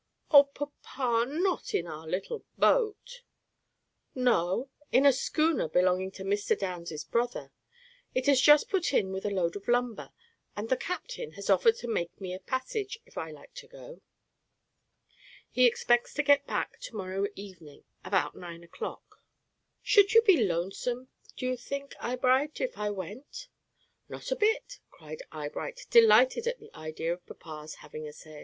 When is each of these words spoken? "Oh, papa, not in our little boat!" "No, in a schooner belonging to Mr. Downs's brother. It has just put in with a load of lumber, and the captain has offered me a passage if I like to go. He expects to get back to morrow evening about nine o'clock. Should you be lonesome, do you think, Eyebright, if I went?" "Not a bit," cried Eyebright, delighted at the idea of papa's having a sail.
"Oh, 0.31 0.45
papa, 0.45 1.27
not 1.27 1.75
in 1.75 1.85
our 1.85 2.07
little 2.07 2.43
boat!" 2.57 3.21
"No, 4.15 4.71
in 4.91 5.05
a 5.05 5.13
schooner 5.13 5.69
belonging 5.69 6.09
to 6.13 6.23
Mr. 6.23 6.57
Downs's 6.57 7.03
brother. 7.03 7.51
It 8.15 8.25
has 8.25 8.41
just 8.41 8.67
put 8.67 8.93
in 8.95 9.11
with 9.11 9.27
a 9.27 9.29
load 9.29 9.55
of 9.55 9.67
lumber, 9.67 10.09
and 10.55 10.69
the 10.69 10.75
captain 10.75 11.33
has 11.33 11.51
offered 11.51 11.77
me 12.17 12.33
a 12.33 12.39
passage 12.39 12.97
if 13.05 13.15
I 13.15 13.29
like 13.29 13.53
to 13.53 13.67
go. 13.67 14.01
He 15.51 15.67
expects 15.67 16.15
to 16.15 16.23
get 16.23 16.47
back 16.47 16.79
to 16.79 16.95
morrow 16.95 17.27
evening 17.35 17.83
about 18.03 18.35
nine 18.35 18.63
o'clock. 18.63 19.23
Should 19.83 20.15
you 20.15 20.23
be 20.23 20.43
lonesome, 20.45 21.09
do 21.37 21.45
you 21.45 21.55
think, 21.55 21.93
Eyebright, 21.99 22.59
if 22.59 22.75
I 22.75 22.89
went?" 22.89 23.49
"Not 24.09 24.31
a 24.31 24.35
bit," 24.35 24.79
cried 24.89 25.21
Eyebright, 25.31 25.85
delighted 25.91 26.47
at 26.47 26.59
the 26.59 26.75
idea 26.75 27.13
of 27.13 27.23
papa's 27.27 27.75
having 27.85 28.07
a 28.07 28.13
sail. 28.13 28.39